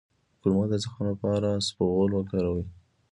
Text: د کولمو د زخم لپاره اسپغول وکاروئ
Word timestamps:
د 0.29 0.33
کولمو 0.39 0.63
د 0.71 0.73
زخم 0.83 1.01
لپاره 1.13 1.47
اسپغول 1.59 2.11
وکاروئ 2.13 2.65